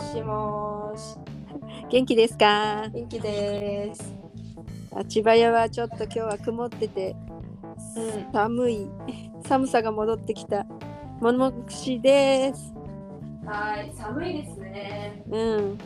[0.00, 1.16] しもーし。
[1.90, 2.88] 元気ですか？
[2.92, 4.14] 元気です。
[4.94, 7.16] あ千葉屋はちょっと今日は曇ってて
[7.96, 8.32] うん。
[8.32, 8.88] 寒い
[9.46, 10.64] 寒さが戻ってきた
[11.20, 12.72] ものもしです
[13.44, 15.22] はい、寒いですね。
[15.30, 15.78] うん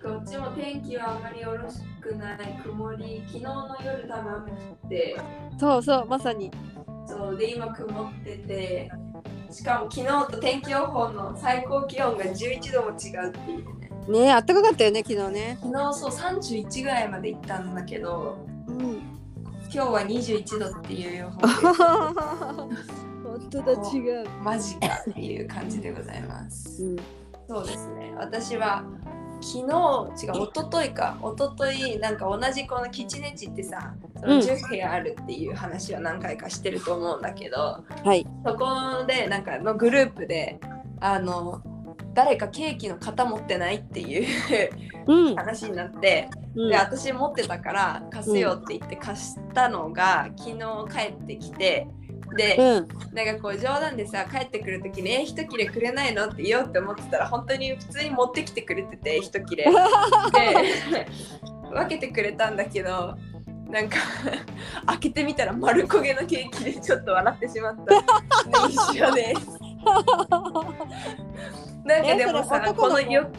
[0.00, 3.22] こっちも天気はあまりよろしくない曇り。
[3.26, 4.54] 昨日の夜多分雨降
[4.86, 5.20] って、
[5.58, 6.52] そうそうまさに
[7.04, 8.90] そうで今曇ってて、
[9.50, 13.90] しかも昨日と天気予報の最高気温が11度も違うっていうね。
[14.08, 19.18] ねえ暖かかったよね昨日ね昨日そう31ぐらいまで行ったんだけど、うん
[19.70, 21.40] 今日は21度っていう予報
[23.22, 26.82] 本当だ違う、で、マジかっていう感じでございます。
[26.82, 26.96] うん、
[27.46, 28.14] そうですね。
[28.16, 28.82] 私は
[29.40, 31.16] 昨日違う一昨日か。
[31.22, 34.40] 一昨日なんか同じこのキチネチってさ、そのうん。
[34.40, 38.26] 10部屋あるっていう話は何回かしてると思うんだけど、はい。
[38.44, 40.58] そこでなんかのグループで
[41.00, 41.62] あの
[42.14, 44.26] 誰かケーキの型持ってないっていう
[45.06, 46.70] うん、話になって、うん。
[46.70, 50.58] で私持ってたから貸すよって言って貸したのが昨日
[50.90, 51.86] 帰ってきて
[52.36, 52.88] で、うん。
[53.14, 59.64] なんかこう冗談でさ帰ってくる時に「え一切れくれないの?」って言おうって思ってたら本当に普通に持ってきてくれてて一切れ。
[59.70, 59.70] で
[61.70, 63.14] 分けてくれたんだけど
[63.68, 63.98] なんか
[64.86, 67.96] 開けてみたら丸焦げのケーキでちょっと笑ってしまった。
[68.68, 69.58] 一緒です。
[71.84, 73.30] なんかでもさの子このよ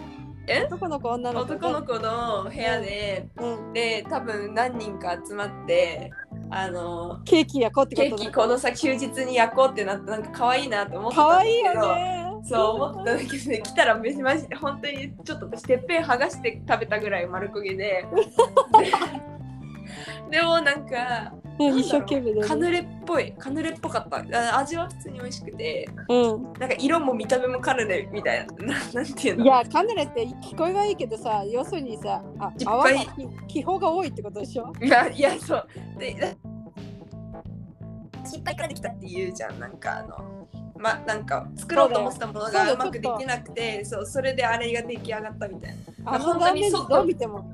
[0.67, 6.11] 男の子女の子男の子の部屋でうん、で多分何人か集まって
[6.51, 11.81] あのケーキ焼こうってことケーキこのさ休日に焼こうってなってなんか可愛いなと思ってかたんだけど。
[11.81, 12.29] わいいよね。
[12.43, 18.05] そう思ってたんだけどね来たらめマジで本当にちょっと私てっぺん剥がして食べたぐらい丸焦げで。
[20.29, 24.17] で でもなんかうん一生懸命カヌレっぽいカヌレっぽかった。
[24.55, 25.89] あ味は普通に美味しくて。
[26.07, 26.43] うん。
[26.59, 28.65] なんか色も見た目もカヌレみたいな。
[28.65, 29.43] な なんていうの？
[29.43, 32.89] いやカヌレって聞こえがいいけどさ要するにさあ泡が
[33.47, 34.71] 気泡が多いってことでしょ？
[34.81, 35.67] いやいやそう。
[35.97, 36.37] で
[38.25, 39.59] 失敗からできたって言うじゃん。
[39.59, 46.11] なんかあのまなんか作ろうと思ってたものがうまくできなくてそうそれであれが出来上がったみたいな。
[46.13, 47.51] あの本当に外見ても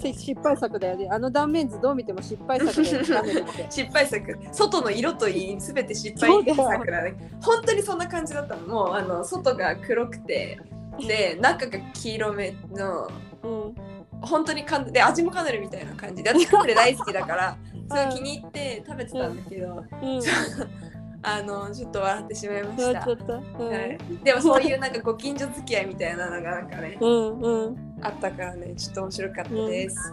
[0.00, 1.08] せ失敗作だよね。
[1.10, 3.44] あの断面図どう見ても失敗作だよね。
[3.70, 4.38] 失敗作。
[4.52, 6.44] 外の色といい全て失敗。
[6.54, 7.14] 作だね。
[7.42, 8.66] 本当にそんな感じだったの。
[8.66, 10.58] もうあの外が黒くて。
[10.98, 13.08] で中が黄色めの。
[13.42, 13.74] うん。
[14.22, 16.30] 本当にカヌで味もカヌレみたいな感じで。
[16.30, 17.56] 私カヌレ大好きだから。
[17.88, 20.20] すごい気に入って食べてたんだけど、うん
[21.28, 23.02] あのちょっと笑ってしまいました。
[23.04, 27.76] そうんはい、でもそういうなんかご近所付き合いみたいなのがなんかねうんうん。
[28.00, 30.12] あったからねちょっと面白かったです。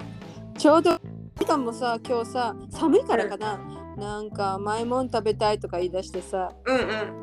[0.57, 0.99] ちょうど
[1.39, 3.59] みかんもさ今日さ寒いからかな、
[3.95, 6.79] なんか甘いもん食べたいとか言い出してさうんう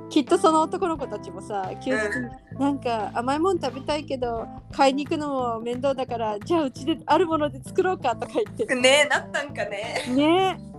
[0.07, 0.09] ん。
[0.09, 2.07] きっとその男の子たちもさ休日
[2.55, 8.73] になんか甘いもん食べたいけど買いに行くのも面倒だからじゃあうちであるもので作ろうかとか言って。
[8.73, 10.05] ねなったんかね。
[10.15, 10.57] ね。
[10.67, 10.70] え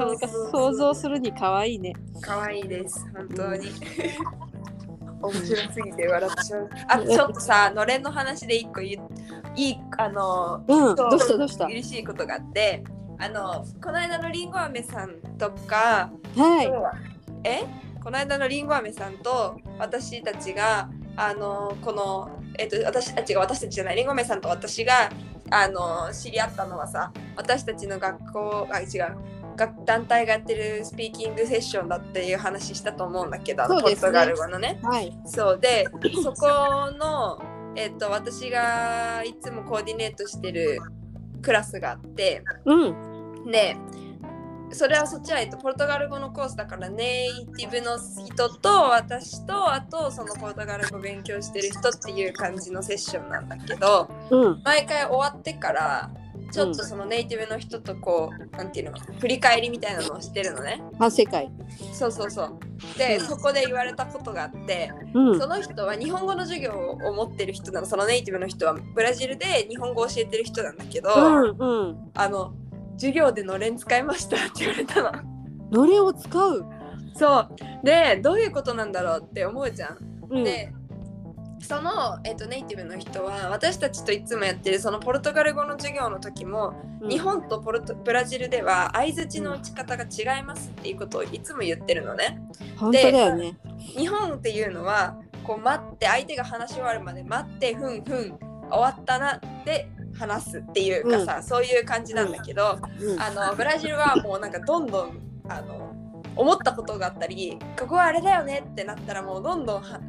[0.00, 0.50] そうそう。
[0.50, 1.92] 想像するに可愛いね。
[2.20, 3.06] 可愛いです。
[3.14, 3.70] 本当に。
[5.22, 6.70] 面白すぎて笑ってしまう。
[6.88, 8.98] あちょっとさのれんの話で一個い
[9.54, 11.66] いあのうんどうしたどうした？
[11.66, 12.82] 嬉しいことがあって
[13.18, 16.72] あのこの間のりんご飴さんとかはい。
[17.44, 17.64] え？
[18.02, 25.10] この間のりんご飴さんと私たちがあのこのえっと私たちが私たちじゃないりんご飴さんと私が
[25.50, 28.88] あの知り合ったのはさ私たちの学校あ違う。
[28.88, 29.16] 学
[29.84, 33.82] 団体がやってるスピーキングセッションだっていう話したと思うんだけど、ね。
[33.82, 34.78] ポルトガル語のね。
[34.82, 35.16] はい。
[35.26, 35.86] そうで
[36.22, 36.46] そこ
[36.98, 37.42] の、
[37.76, 40.78] えっと、私がいつもコーディネートしてる
[41.42, 43.50] クラスがあってうん。
[43.50, 43.76] で
[44.72, 54.62] それはそっちは、えっと、ポルトガル語のコースだからネイティブの人と私とあとそのポルトガル語勉強してる人っていう感じのセッションなんだけどうん。
[54.64, 56.10] 毎回終わってから
[56.50, 60.82] ちょっとそのネイティブの人とこう、なんていうの振り返りみたいなのをしてるのね。
[60.98, 61.50] 反世界。
[61.92, 62.58] そうそうそう。
[62.98, 63.26] で、うん。
[63.26, 65.40] そこで言われたことがあってうん。
[65.40, 67.86] その人は日本語の授業を持ってる人なの。
[67.86, 72.10] そのネイティブの人はブラジルで日本語を教えてる人なんだけど、うんうん。
[72.14, 72.54] あの
[72.94, 75.12] 授業でのれん使いましたって言われたの。
[75.70, 76.64] のれんを使う、
[77.14, 77.48] そう。
[77.84, 79.98] でどういうことなんだろうって思うじゃん。
[80.30, 80.72] うん、で
[81.60, 87.08] その、えっとネイティブの人は私たちといつもやってるそのポルトガル語の授業の時も、うん。
[87.08, 92.40] 日本とポルトブラジルでは相づちの打ち方が違いますっていうことをいつも言ってるのね。
[92.76, 93.56] 本当だよね。
[93.78, 98.38] 日本っていうのはこう待って相手が話し終わるまで待ってふんふん
[98.70, 103.20] 終わったなって話すっていうかさ、そういう感じなんだけど、うん。
[103.20, 105.18] あのブラジルはもうなんかどんどん
[105.48, 105.94] あの
[106.36, 110.00] 思ったことがあったりここはあれだよねってなったらもうどんどんは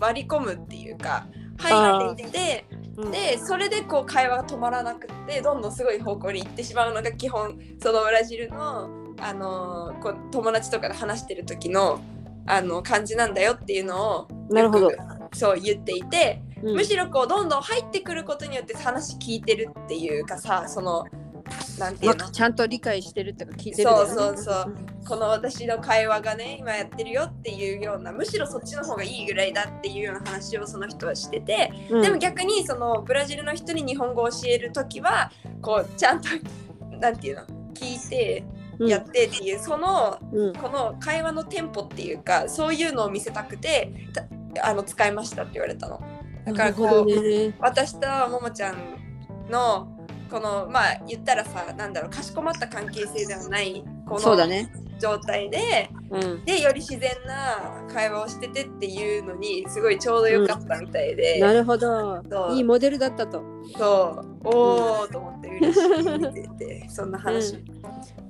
[0.00, 1.26] 割り込むっていうか
[1.58, 2.64] 入っていって
[2.96, 3.10] うん。
[3.10, 12.00] でそれでこう会話が止まらなくってどんどんすごい方向に行ってしまうのが基本そのブラジルの、あのーこう友達とかで話してる時の
[12.46, 14.90] あの感じなんだよっていうのをなるほど。
[15.32, 16.74] そう言っていて、うん。
[16.74, 21.04] むしろこうどんどん入ってくることによって話聞いてるっていうかさその
[21.78, 22.18] なんていうの？
[22.18, 24.76] まあちゃんと理解してるってか聞いてるそうそうそう。
[25.06, 32.02] この私の会話がね今やってるよっていうようなむしろそっちの方がいいぐらいだっていうような話をその人はしてて、うん。
[32.02, 35.30] でも逆にそのブラジルの人に日本語を教える時は
[35.62, 36.28] こうちゃんと
[36.98, 37.42] なんていうの？
[37.74, 38.44] 聞いて
[38.78, 40.54] うんやってっていう、そのうん。
[40.54, 46.00] この会話のテンポっていうかそういうのを見せたくてたあの使いましたって言われたの。
[46.44, 47.54] だからこう、ね。
[47.58, 48.76] 私とももちゃん
[49.50, 49.99] の
[50.30, 54.36] このまあ言ったらさなんだろうかしこまった関係性ではないこの
[55.00, 56.44] 状態で、うん。
[56.44, 62.22] でより自然な会話をしててっていうのにすごいちょうどよかったみたいで、なるほど。
[62.52, 63.42] いいモデルだったと。
[63.76, 64.48] そう。
[64.48, 67.48] おーと思って嬉しい見ててそんな話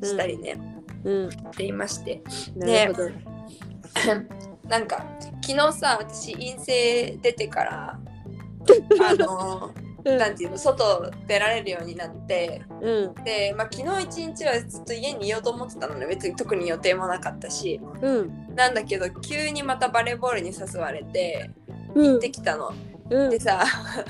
[0.03, 0.57] したりね、
[1.05, 1.31] うん。
[1.31, 2.23] していまして。
[2.57, 3.09] なるほど。
[4.69, 5.05] なんか
[5.43, 9.73] 昨日さ私陰性出てからあの
[10.05, 10.19] うん。
[10.19, 12.63] なんていうの外出られるようになって。
[12.81, 13.25] うん。
[13.25, 17.81] で、まあ、昨日一日はずっと家にいようと思ってたので別に特に予定もなかったし。
[18.01, 18.55] うん。
[18.55, 21.51] なんだけど急にまたバレーボールに誘われて
[21.95, 22.07] うん。
[22.07, 22.69] 行ってきたの。
[22.69, 23.65] うんでさ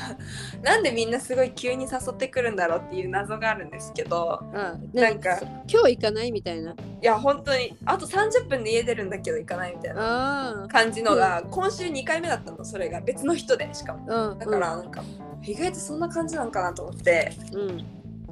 [0.63, 6.73] なんでみんなすごい急に誘ってくるんだろうっていう謎があるんですけどあなんか今日行かないみたいな。
[6.73, 14.07] いや本当にあと30分で家出るんだけど行かないみたいなあ感じのが今週2回目だったのそれが別の人でしかも。
[14.13, 14.39] あうん。
[14.39, 15.03] だからなんか
[15.43, 17.33] 意外とそんな感じなのかなと思って。
[17.55, 17.77] うん。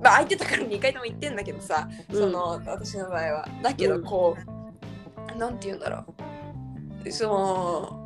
[0.03, 2.21] まあ空いてたから2回とも行ってんだけどさうん。
[2.21, 3.49] その、私の場合は。
[3.63, 4.03] だけうん。
[4.03, 4.37] どこ
[5.35, 6.05] う、なんて言うんだろ
[7.07, 7.11] う。
[7.11, 7.98] その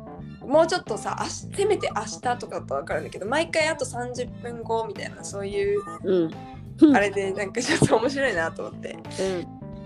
[0.45, 6.31] もうちょっとさせめて明日とかだと分かるんだけど毎回あと30分後みたいなそういううん。
[6.95, 8.97] あれでなんかちょっと面白いなと思って。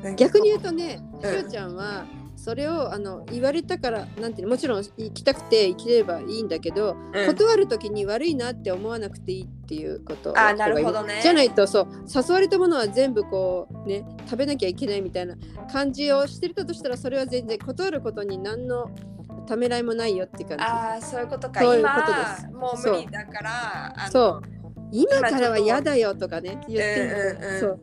[0.03, 0.15] うん。
[0.15, 1.41] 逆に言うとね、うん。
[1.41, 2.05] しおちゃんは
[2.35, 7.25] それをあの言われたからなんてもちろん行きたくて行ければいいんだけど、うん。
[7.25, 11.19] 断る時に悪いなって思わなくていいっていうことをあなるほどね。
[11.21, 15.35] じゃないとそう誘われたものは全部こうね食べなきゃいけないみたいな
[15.71, 18.91] 感じをしてるとしたらそれは全然断ることに何の
[19.47, 20.63] ためらいもないよって感じ。
[20.63, 21.61] ああそういうことか。
[21.61, 24.41] そういうことでもう無理だからそう。
[24.91, 27.59] 今からは嫌だよとかね言ってるうんうんうん。
[27.59, 27.79] そう。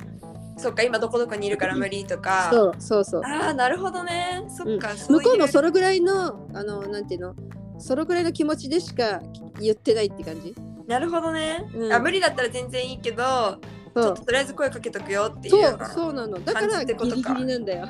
[0.56, 2.48] そっか今どこどこにいるから無理とか。
[2.52, 3.22] そうそうそう。
[3.24, 4.44] ああなるほどね。
[4.48, 4.96] そっか、うん。
[4.96, 7.34] 向こうもそれぐらいのあのなんていうの？
[7.78, 9.20] それぐらいの気持ちでしか
[9.60, 10.54] 言ってないって感じ？
[10.86, 11.92] なるほどね、うん。
[11.92, 13.58] あ無理だったら全然いいけど
[13.94, 16.38] ちょっととりあえず声かけとくよっていうそうそうなの。
[16.38, 17.88] だからギリギリなんだよ、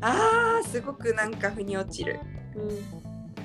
[0.00, 2.18] あーすごくなんか腑に落ちる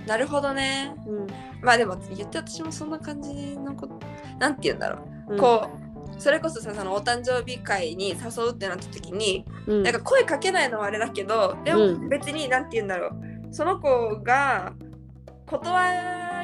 [0.07, 0.93] なるほどね。
[1.07, 1.17] うん。
[1.17, 1.27] うん
[1.61, 3.99] まあでも言って私もそんな感じのこと
[4.37, 4.99] なんて言うんだろ
[5.29, 5.39] う、うん。
[5.39, 5.67] こ
[6.17, 9.83] うそれこそさそのお誕生日会に誘うってなった時に、うん。
[9.83, 12.09] なんか声かけないのはあれだけどでもうん。
[12.09, 13.13] 別になんて言うんだろう。
[13.51, 14.73] その子が
[15.47, 15.63] 断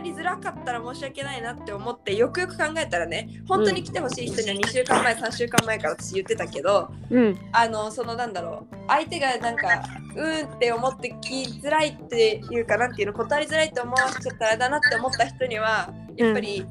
[0.02, 7.38] りづらかったら申し訳ないなって思ってよくよく考えたらね本当に来てほしい人には2週間前3週間前から私言ってたけどうん。
[7.52, 9.84] あのそのなんだろう相手がなんか
[10.16, 16.66] うーんって思ってきづらいっていうかなんていうの断りづらいって思わせちゃったらあれだなって思った人にはやっぱり、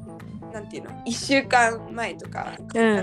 [0.53, 3.01] なんていうの1週間前とか、うん。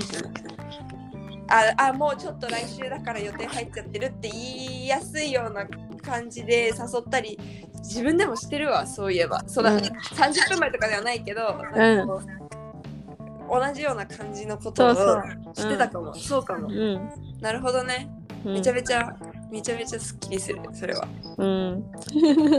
[1.50, 4.41] ああもうちょっと来週だから予定入っちゃってるって言
[4.85, 5.67] いやすいような
[5.99, 7.38] 感じで誘ったり
[7.78, 9.43] 自分でもしてるわそういえば。
[9.47, 9.64] そん。
[9.64, 14.95] な、うん30分前とかではないけど、なん同じような感じのことを
[15.55, 16.69] してたかも、そうかも。
[16.69, 17.11] うん。
[17.40, 18.11] なるほどね。
[18.45, 18.55] うん。
[18.55, 19.17] めちゃめちゃ、
[19.50, 21.09] めちゃめちゃすっきりするそれは。
[21.38, 21.90] うん。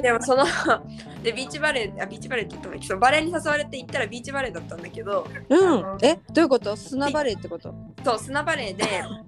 [0.02, 0.46] でもその
[1.24, 5.98] でビーチバレーあビーチバレーって言ったんだけどバレーに誘われて行ったらビーチバレーだったんだけどうん。
[6.02, 6.76] えどういうこと？
[6.76, 7.74] 砂バレーってこと？
[8.04, 8.86] そう砂バレーで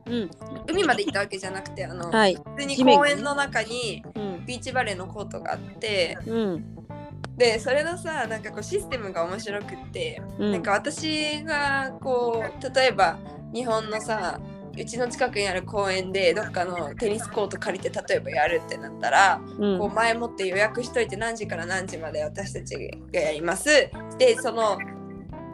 [0.08, 0.32] うん。
[0.70, 2.36] 海まで行ったわけじゃなくてあの、はい。
[2.36, 4.46] 普通に公園の中にうん。
[4.46, 6.76] ビーチバレーのコートがあってうん。
[7.38, 10.52] でそれのさなんかこうシステムが面白くって、うん。
[10.52, 13.18] なんか私がこう例えば
[13.54, 14.40] 日本のさ
[14.82, 19.80] うちの近くにある公園でどっかのテニスコート借りて例えばやるってなったら、うん。
[19.80, 22.76] こう前もって予約しといて何時から何時まで私たち
[23.14, 23.90] がやります。
[24.18, 24.78] でその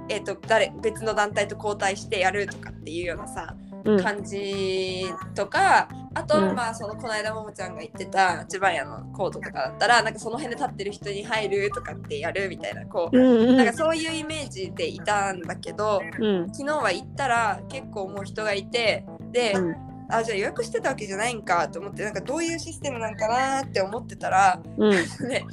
[0.10, 3.56] えっ、と誰別の団体と交代してやるとかっていうようなさ
[3.88, 4.04] うん。
[4.04, 6.56] 感じとかあと、うん。
[6.56, 13.58] まあそのこの間ももちゃんが言ってた千葉屋のコートとかだったらなんかその辺で立ってる人に入るとかってやるみたいなこう、うんうん。
[13.58, 16.48] なんかそういうイメージでいたんだけどうん。
[16.54, 19.76] 昨日は行ったら結構もう人がいてで、うん。
[20.10, 24.92] あじゃあ予約してたわけじゃないんかと思ってなんかどういうシステムなんかなって思ってたらうん。
[25.28, 25.46] ね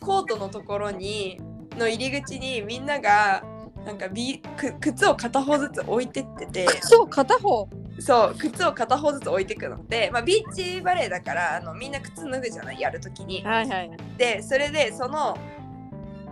[0.00, 1.38] コートのところに
[1.76, 3.44] の入り口にみんなが
[3.84, 6.66] なんかビく靴を片方ずつ置いてってて。
[6.82, 7.68] そう片方？
[8.00, 9.84] そう靴を片方ずつ置いてくの。
[9.88, 12.80] で、まあ、ビーチバレーだからあのみんな靴脱ぐじゃない？
[12.80, 13.42] やるときに。
[13.44, 15.36] はいはいでそれでその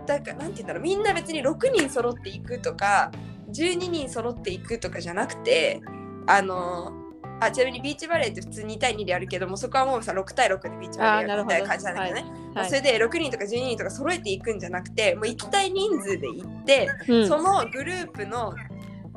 [0.05, 0.83] だからなんて言うんだろう？
[0.83, 3.11] みんな別に6人揃っていくとか
[3.51, 5.81] 12人揃っていくとかじゃなくて
[6.27, 6.93] あの
[7.39, 12.15] あちなみにビーチバレーって普通2対2でやるけどもそこはもうさ6対6でビーチバレーやるみたいな感じなんだけど。
[12.15, 12.23] ね、
[12.55, 12.69] まあはい。
[12.69, 17.27] それで6人とか12人とか揃えていくんじゃなくてもう行きたい人数で行って、うん。
[17.27, 18.53] そのグループの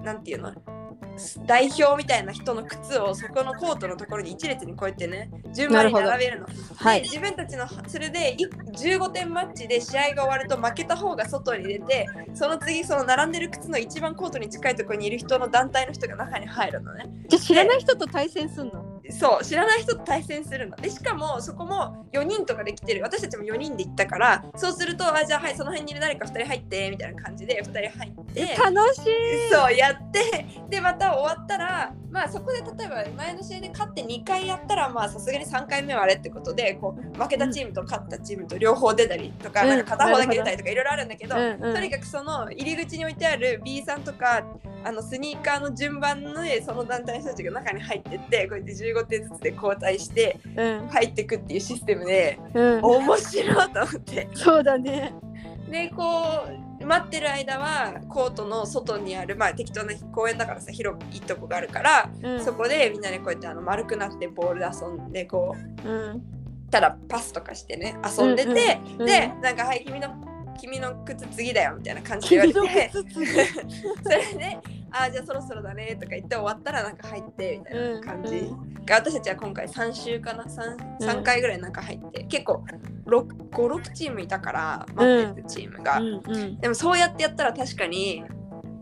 [0.03, 0.53] なんていうの
[1.47, 6.47] 代表みたいな人の靴をそこのコートのところに一列にこうやってね順番に並べるの。
[6.77, 17.07] はいで自分たちのそれでい15点マッチで試合が終わると負けた方が外に出てその次その並んでる靴の一番コートに近いところにいる人の団体の人が中に入るのね。
[17.29, 18.90] じゃあ知らない人と対戦すんの？
[19.13, 20.77] そう知らない人と対戦するの。
[20.77, 28.57] でしかもそこも4人とかで来てる私たちも4人で行ったからそうするとあじゃあはいその辺にいる誰か2人入ってみたいな感じで2人入って。
[28.57, 29.03] 楽しい
[29.51, 39.69] そうやってでまた終わったらまあそこで例えば前の試合で勝って2回やったらまあさすがに3回目はあれってことでこう負けたチームと勝ったチームと両方出たりとか,、うん。
[39.69, 44.45] なんか片方だけ出たりとかいろいろあるんだけど、とにかくその入り口に置いてある B さんとか
[44.83, 50.89] あのスニーカーの順番でその団体の人たちが中に入ってってこうやって15点ずつで交代してうん。
[50.89, 52.81] 入ってくっていうシステムでうん。
[52.83, 54.29] 面白いと思って。
[54.35, 55.13] そうだね。
[55.71, 62.45] でこう待ってる間はコートの外にあるまあ適当な公園だからさ広いとこがあるから、うん。
[62.45, 66.23] そこでみんなでこうやってあの丸くなってボールで遊んでこううん。
[66.69, 69.07] ただパスとかしてね遊んでて、うんうん。
[69.07, 70.09] でなんかはい君の
[70.61, 72.91] 君の靴次だよみたいな感じで言われて。
[73.03, 74.59] それで
[74.93, 80.45] あじゃあそろそろだねとか言って終わったらなんか入ってみたいな感じ、うんが私たちは今回3週かな。
[80.45, 81.09] 3, うん。
[81.09, 82.65] 3回ぐらいなんか入って、結構
[83.07, 86.61] 56チームいたから待ってるチームが、うんうん。
[86.61, 88.25] でもそうやってやったら確かに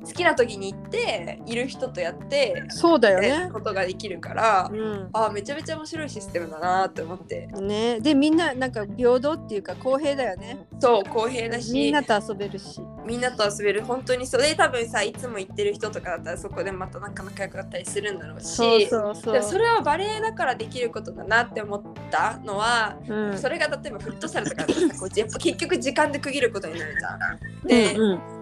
[0.05, 3.47] 好きな時に行っている人とやってそうだよやね。
[3.47, 5.11] ることができるから、うん。
[5.13, 7.47] あめちゃめちゃ面白いシステムだなって思って。
[7.47, 8.01] ね。
[8.01, 10.67] でみんななんか平等っていうか公平だよね。
[10.79, 11.73] そう公平だし。
[11.73, 12.81] みんなと遊べるし。
[13.05, 13.85] みんなと遊べる。
[13.85, 18.47] 本当にそれ多分さいつも行ってる人とかだったらそこでまたなんか仲良くなったりするんだろうし。
[18.47, 19.33] そうそうそう。
[19.35, 23.39] でもそれはバレエだからできることだなって思ったのは、うん。
[23.39, 27.67] それが例えばフットサルとかだとさこうやっぱ結局時間で区切ることになるじゃん。
[27.67, 28.38] で、うん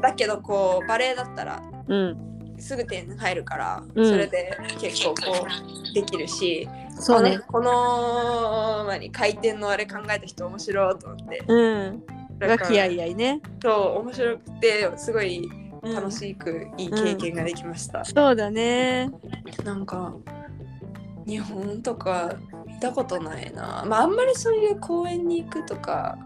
[0.00, 2.26] だけどこうバレエだったらうん。
[2.58, 4.06] すぐ点入るから、うん。
[4.06, 7.38] それで結構こうできるしそうね。
[7.48, 11.42] この何回転のあれ考えた人面白いと思って。
[11.48, 12.02] うん。
[12.38, 13.40] が気合い合いね。
[13.62, 15.48] そう面白くてすごい
[15.82, 19.10] うん楽しくいい経験ができました、そうだね。
[19.64, 20.14] なんか
[21.26, 22.34] 日本とか
[22.66, 23.84] 見たことないな。
[23.86, 26.18] まああんまりそういう公園に行くとか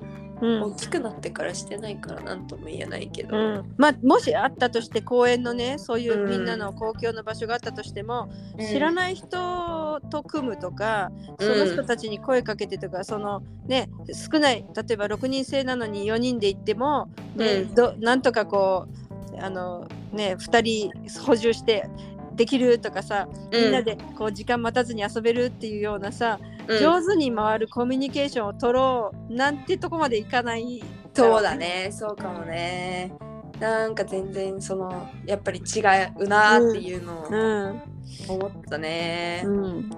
[0.44, 0.62] うん。
[0.62, 6.30] 大きくなってからしてないから何とも言えないけど、うん、まあもしあったとして公園のねそういううん。
[6.30, 8.66] みんなの公共の場所があったとしても、うん。
[8.66, 11.10] 知らない人と組むとか、
[11.40, 17.74] その人たちに声かけてとかそのね少ない例えば6人制なのに4人で行っても、ねうん。
[17.74, 18.86] どなんとかこ
[19.32, 21.88] うあのね2人補充して
[22.34, 26.78] できるとかさ、みんなでこう時間待たずに遊べるっていうようなさ、うん。
[26.78, 31.90] 上手に回るコミュニケーションを取ろうなんてとこまでいかないそうだね。
[31.92, 33.12] そうかもね。
[33.60, 35.80] なんか全然そのやっぱり違
[36.18, 37.94] うなっていうのをうん。
[38.28, 39.90] 思ったね、うん、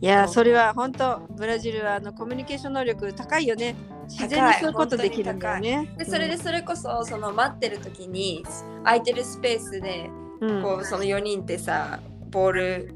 [0.00, 3.74] いやそれは本当ブラジルはあのコミュニケーション能力高いよね。
[4.08, 5.94] 自然にそういうことできるんだよね。
[5.98, 8.44] でそれでそれこそその待ってる時に
[8.84, 10.62] 空いてるスペースでうん。
[10.62, 12.00] こうその4人ってさ
[12.30, 12.94] ボール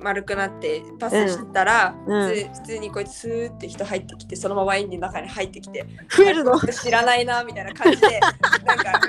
[0.00, 2.28] 丸くなってパスしたら、うん。
[2.28, 6.52] 普通普通にこうやってスーって人入ってきてそのままワインの中に入ってきて増えるの？
[6.52, 8.20] 僕知らないなみたいな感じで
[8.64, 9.00] なんか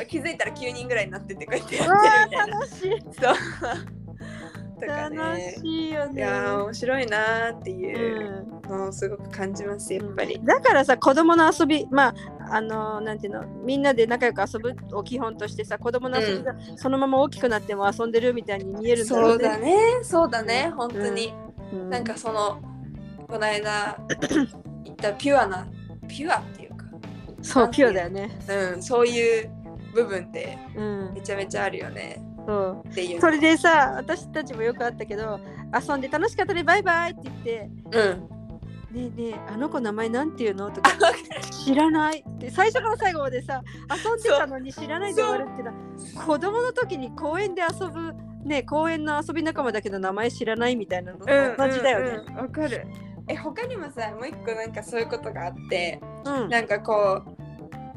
[0.08, 2.58] 気づいたら9人ぐらいになっててこうやってやってるみたいな。
[2.58, 3.00] 楽しい。
[3.00, 3.34] そう。
[4.80, 5.56] とか楽ね。
[5.60, 6.20] しいよね。
[6.20, 8.50] いやー面白いなーっていう。
[8.52, 10.40] うんのをすごく感じますやっぱり。
[10.42, 19.44] だからさ子供の遊びまああのなんていうのみんなで仲良く遊ぶを基本としてさ子供の遊びがそのまま大きくなっても遊んでるみたいに見えるんだろそううね。
[19.44, 19.76] だね。
[20.02, 20.72] そうだね。
[20.76, 21.32] 本当に、
[21.72, 21.90] うん。
[21.90, 22.60] なんかその
[23.26, 23.98] この間
[24.84, 25.66] 言ったピュアな
[26.08, 26.86] ピュアっていうか。
[27.42, 28.38] そうピュアだよね。
[28.74, 28.82] うん。
[28.82, 29.50] そういう
[29.94, 31.12] 部分ってうん。
[31.14, 32.22] めちゃめちゃあるよね。
[32.46, 32.88] そう。
[32.88, 35.38] っていうそれでさ私たちもよくあったけど
[35.86, 38.02] 遊んで楽しかったねバイバイって言ってう
[38.34, 38.37] ん
[38.90, 40.70] ねえねえあの子名前なんていうの？
[40.70, 40.90] とか。
[41.50, 42.24] 知らない。
[42.26, 45.64] って最初から最後までさ遊んでたのに知らないで終わるっていう。
[45.64, 45.72] の
[46.20, 48.14] は子供の時に公園で遊ぶ
[48.44, 52.06] ね公園の遊び仲間だけど名前知らないみたいなのと同じだよね。
[52.28, 52.36] うんうん。
[52.36, 52.86] わ、かる。
[53.28, 56.48] え他にもさもう一個なんかそういうことがあってうん。
[56.48, 57.30] なんかこう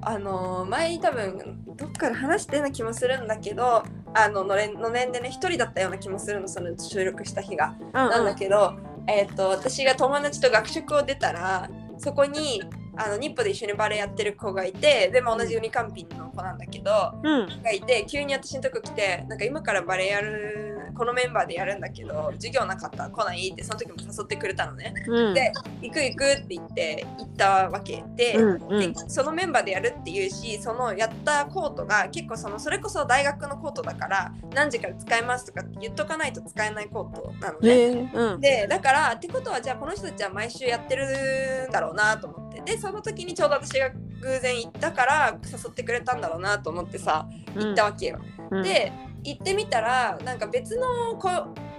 [0.02, 3.84] あの前多分どっから話してるような気もするんだけど
[4.14, 7.76] あののれんのれんでね一人だったような気もするのその収録した日が。
[7.94, 8.76] なんだけど、
[9.08, 12.62] えー、と私が友達と学食を出たらそこに
[12.96, 16.92] あの日本で一緒にバレエやってる子がいてでも同じユニカンピンの子なんだけど、
[17.24, 17.64] うん。
[17.64, 24.94] がいて急に私のとこ来てなんか今からバレエやるこのメンバーでやるんだけど授業なかったら来ないってその時も誘ってくれたのね。
[25.08, 37.70] うんで行く行くって言って行ったわけで,、うんうんでそのメンバーでやるっていうしそのやったコートが結構そのそれこそ大学のコートだから何時から使えますとかって言っとかないと使えないコートなのね。
[37.70, 43.90] へえうんでだからってことはじゃあこの人たちは毎週やってるんだろうなと思ってでその時にちょうど私が
[44.22, 48.20] 偶然行ったから誘ってくれたんだろうなと思ってさ行ったわけよ。
[48.52, 48.92] うんで
[49.24, 51.30] 行ってみたらなんか別の子、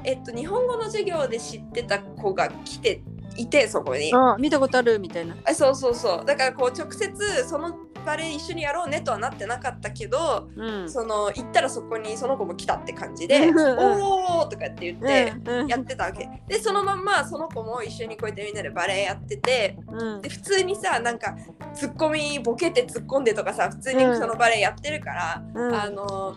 [0.04, 3.02] えっと、日本語の授業で知ってた子が来て
[3.36, 4.12] いてそこに。
[4.14, 5.36] あ見たことあるみたいな。
[5.44, 15.34] あそうそうそうだからこう直接そのバレエ一緒にやろうねとはなってなかったけど、うんその行ったらそこにその子も来たって感じで「うんうんおー!」とかって言って。
[15.46, 21.36] うんやってたわけでそのまんまその子も一緒にこうやってみんなでバレエやっててうんで普通にさなんか
[21.74, 26.34] ツッコミボケて突っ込んでとかさ普通にそのバレエやってるから、うんあの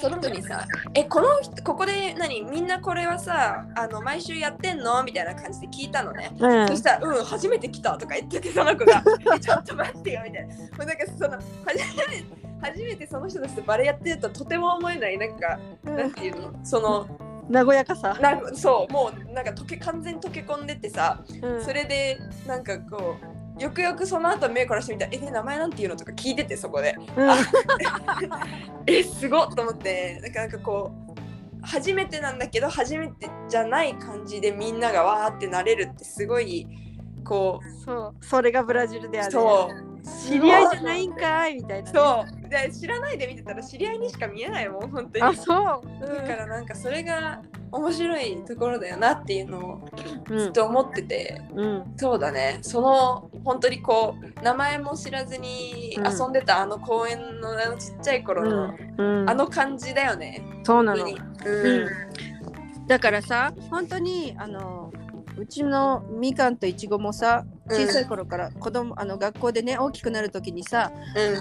[0.00, 0.64] その子にさ
[0.94, 6.30] 「えこの人ここで何みんなこれはさあの毎週やってんの?」みたいな感じで聞いたのね。
[6.38, 9.02] うんそしたら「うん初めて来た」とか言っててその子が
[9.34, 10.54] 「えちょっと待ってよ」みたいな。
[10.54, 11.30] もうなんかその
[11.64, 11.78] 初
[12.08, 12.24] め
[12.60, 16.52] 初めてその人たちとバレエやってるととても思えないなんか、なんていうの？
[16.64, 17.06] その
[17.50, 18.16] 和やかさ。
[18.20, 27.30] なんかそうもうなんか溶け完全に溶け込んでってさうんそれでなんかこうよくよくその後目からしてみたら「えで名前なんていうの?」とか聞いててそこでうん
[28.86, 31.18] 「えすごっ!」と思ってなんかなんかこう
[31.66, 36.66] 初めてなんだけど初めてじゃない感じでみんながわーってなれるってすごい
[37.24, 39.32] こうそうそれがブラジルである。
[39.32, 39.88] そう
[40.26, 41.98] 知り合いじゃないんかいみたいなね。
[41.98, 45.22] そうで知らないで見てたら知り合いにしか見えないもん本当に。
[45.24, 46.16] あそう。
[46.16, 49.88] だからなんかそれが面白いところだよなっていうのを
[50.30, 50.38] うん。
[50.38, 51.94] ずっと思ってて、うん。
[51.96, 52.58] そうだね。
[52.62, 56.06] その本当にこう名前も知らずにうん。
[56.06, 59.30] 遊んでたあの公園のあのちっちゃい頃の、うん。
[59.30, 60.42] あの感じだよね。
[60.64, 61.06] そうなの。
[62.86, 64.90] だからさ本当にあの
[65.36, 70.92] うちのみかんといちごもさ小さい頃から子供、あの学校でね大きくなる時にさ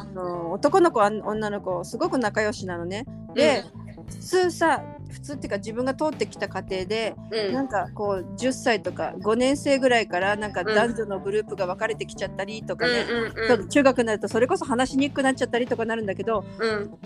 [0.02, 3.06] あの男の子女の子すごく仲良しなのね。
[3.34, 3.64] で、
[4.10, 7.54] 普通さ普通っていうか自分が通ってきた過程で、うん。
[7.54, 10.76] なんかこう10歳とか5年生ぐらいからなんかうん。
[10.76, 13.06] 男女のグループが分かれてきちゃったりとかね、
[13.50, 16.98] うん中学になるとそれこそ話しにくくなっちゃったりとかなるんだけどうん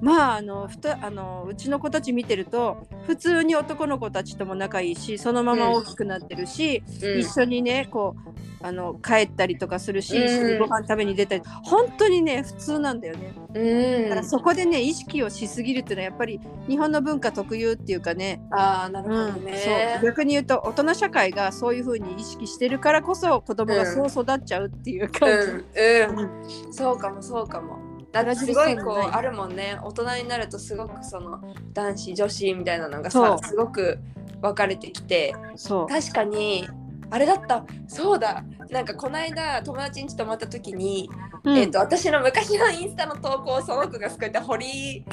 [0.00, 7.20] まああのふたあのうちの子たち見てると普通に男の子たちとも仲いいしそのまま大きくなってるし、うん。
[7.20, 10.24] 一緒にねこうあの帰ったりとかするし、うん。
[10.24, 13.34] 一緒にご飯食べに出たり本当にね普通なんだよね。
[13.54, 14.02] うん。
[14.04, 18.42] だからそこでね意識をしすぎるっていうのはやっぱり日本の文化特有っていうかね。
[18.50, 20.04] ああなるほどうん、ねそう。
[20.04, 25.48] 逆に言うと大人社会がそういうふうに意識してるからこそ子供がそう育っちゃうっていうう感じ。
[25.48, 26.18] ん。
[26.18, 26.72] うん。
[26.72, 27.78] そうかもそうかも
[28.22, 29.78] だってすごいこうあるもんね。
[29.82, 31.40] 大人になるとすごくその
[31.72, 33.98] 男子女子みたいなのがさすごく
[34.40, 35.34] 分かれてきて。
[35.56, 35.86] そう。
[35.88, 36.68] 確かに
[37.10, 37.64] あれだった。
[37.86, 38.44] そうだ。
[38.70, 41.10] なんかこの間友達ん家泊まった時に、
[41.44, 41.56] うん。
[41.56, 45.04] えっと私の昔のインスタの投稿をその子がすこうやって掘り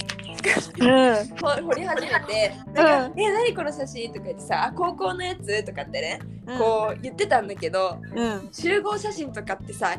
[0.79, 6.19] うんほ掘り始めて「なんかえ何この写真?」とか言ってさ「あ高校のやつ?」とかってね
[6.57, 8.49] こう言ってたんだけどうん。
[8.51, 9.95] 集合写真とかってさ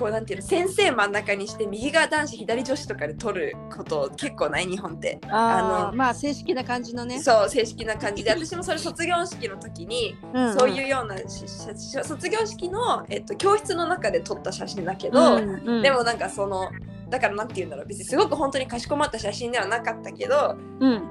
[0.00, 5.20] こうなんていうの先生真ん中にして右が男子左女子とかで撮ること結構ない日本って。
[5.28, 7.20] ああのーまあ正式な感じのね。
[7.20, 16.70] そう正式な感じで私もそれ卒業式の時にうんそういうような卒業式の、えっと、教室の中で撮った写真だけど、うんうんでもなんかその
[17.10, 21.02] だからなんて言うんだろう別にすごく本当にかしこまった写真ではなかったけどうん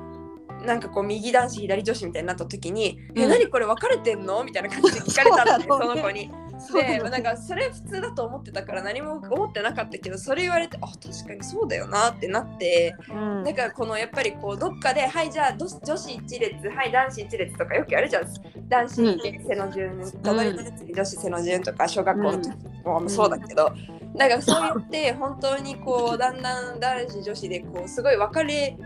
[0.65, 6.48] なんかこう右男子左女子みたいになった時に「うんえ何これ分かれてんの?」みたいな感じで聞かれたのねそうだろうねその子に。
[6.73, 13.43] でなんかそれ普通だと思ってたから何も思ってなかったけどそれ言われてあ確かにそうだよなってなってうん。
[13.43, 18.23] だからこのやっぱりこうどっかではいじゃあど女子一列はい男子一列とかよくやるじゃん。
[18.67, 22.49] 男子背の順隣の列に女子背の順とか小学校の時
[22.85, 23.71] もそうだけど、
[24.15, 28.77] だからそうやって本当にこうだんだん男子女子でこうすごい分かれ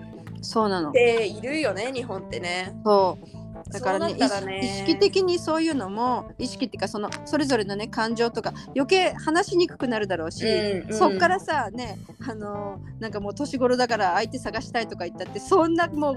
[0.42, 0.92] そうなの。
[0.92, 2.74] ているよね日本ってね。
[2.86, 10.98] そうだからねね意識的にそういうのも意識っていうかそのそれぞれのね感情とか余計話しにくくなるだろうし、うんうん。
[10.98, 11.98] そっからさね
[12.28, 16.16] あのーなんかもう年頃だから相手探したいとか言ったってそんなもう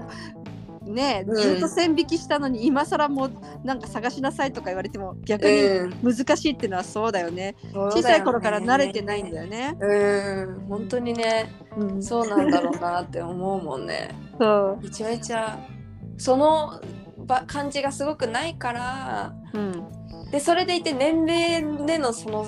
[0.91, 1.35] ねうん。
[1.35, 3.31] ずっと線引きしたのに、今更もう
[3.63, 6.15] なんか探しなさいとか言われても逆にうん。
[6.15, 9.75] 難しいっていうのはそうだよね、小小さい頃から慣れてないんだよね。
[9.79, 10.65] うん。
[10.69, 14.09] 本当にねうん、そうなんだろうなって思うもんね。
[14.39, 14.83] そう。
[14.83, 15.59] めちゃめちゃ
[16.17, 16.81] その
[17.27, 20.31] ば感じがすごくないからうん。
[20.31, 22.45] でそれでいて年齢でのその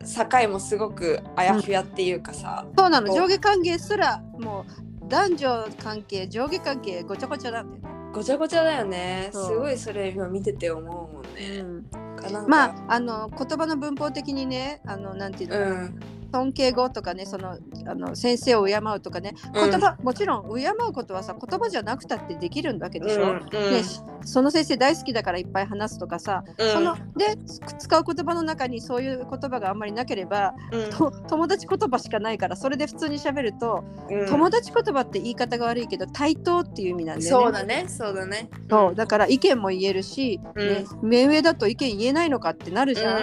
[0.00, 3.12] 境もすごくあやふやっていうかさ、そうなの。
[3.12, 4.64] 上下関係すらも
[5.02, 8.10] う男女関係上下関係ごちゃごちゃなんだよね。
[8.14, 9.30] ごちゃごちゃだよね。
[9.32, 11.82] すごいそれ今見てて思うもんね、
[12.16, 12.48] かなんか。
[12.48, 16.00] まああの言葉の文法的にねあのなんていうの、うん
[16.36, 19.70] 尊敬語とかねそのあの先生を敬うとかねうん。
[19.70, 23.28] 言葉、もちろん敬うことはさ言葉じゃなくたってできるんだけでしょ、うん。
[23.30, 23.40] うん。
[23.40, 23.82] ね、
[24.22, 26.72] その先生大好きだからいっぱい話すとかさ、うん。
[26.72, 27.36] そので
[27.78, 30.90] 使う言葉の中にそういう言葉があんまりなければうん。
[30.90, 34.26] と友達言葉しかないからそれで普通に喋ると、うん。
[34.26, 37.44] 友達言葉って言い方が悪いけど対等っていう意味なんだよね。
[37.44, 37.84] そうだね。
[37.88, 38.50] そうだね。
[38.68, 38.94] そう。
[38.94, 40.68] だから意見も言えるし、うん。
[40.68, 43.22] ね、目上だと意見言えないのかってなるじゃん。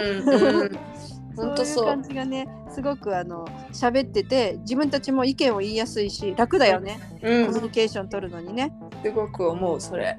[1.35, 7.45] そういう感じがねすごくあの喋ってて自分たちも意見を言いやすいし楽だよね、うん。
[7.47, 8.73] コミュニケーション取るのにね。
[9.03, 10.17] すごく思うそれ。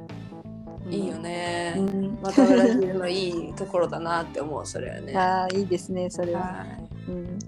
[0.90, 2.18] いいよね、うん。
[2.20, 5.14] またブラジルのいいところだなって思うそれはね。
[5.16, 6.40] ああいいですねそれは。
[6.40, 6.66] は
[7.08, 7.38] うん、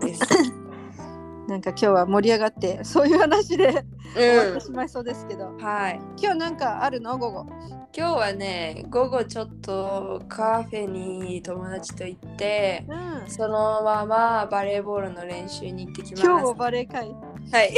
[1.48, 3.84] なんか今日は盛り上がってそういう話で
[4.16, 6.00] 終わってしまいそうですけど、うんはい。
[6.20, 7.18] 今日なんかあるの？
[7.18, 7.46] 午後。
[7.96, 16.22] 今日はね午後ちょっとカフェに友達と行ってうん、そのままバレーボールの練習に行ってきます。
[16.22, 17.08] 今日もバレー会。
[17.08, 17.74] はい。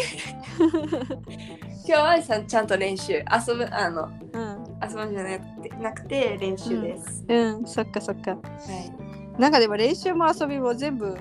[1.87, 3.12] 今日はさちゃんと練習。
[3.12, 3.24] 遊
[3.55, 8.33] ぶあのうん、遊ぶんじゃなくてなくて練習です、うん、そっかそっか。
[8.33, 9.40] はい。
[9.40, 11.16] なんかでも練習も遊びも全部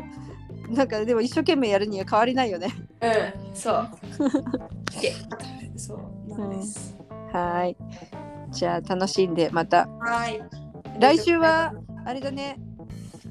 [0.70, 2.68] なんかでも一生懸命やるには変わりないよね。
[3.02, 3.88] うんそう。
[5.02, 5.14] で
[5.80, 6.98] そうなんです、
[7.32, 7.78] はい。
[8.52, 9.88] じゃあ楽しんでまた。
[10.00, 10.42] はい。
[11.00, 11.74] 来週は
[12.06, 12.58] あれだね。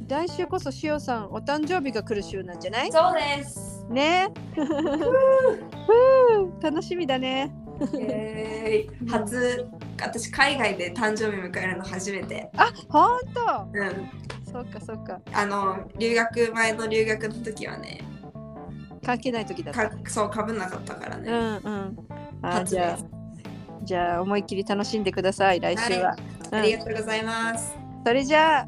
[0.09, 2.93] 来週こそしおさんお誕生日が来る週なんじゃない？
[2.93, 3.85] そうです。
[3.91, 4.29] ね。
[4.55, 7.53] ふう楽しみだね。
[7.93, 9.09] イエーイ。
[9.11, 9.69] 初
[10.05, 14.11] 私海外で誕生日迎えるの初めてあほんとうん
[14.53, 18.01] そっかそっかあの留学前の留学の時はね
[19.05, 19.89] 関係ない時だった。
[19.89, 21.97] かそうかぶんなかったからね、うんうん。
[22.43, 23.05] あ初じゃあ
[23.85, 26.17] じゃあ思いっきり楽しんでください来週は。
[26.51, 27.77] ありうんがとうございます。
[28.05, 28.67] それじゃあ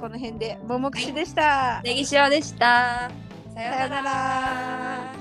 [0.00, 1.82] この辺でももくしでした。
[1.84, 3.10] ネギ塩でした。
[3.54, 5.13] さようなら。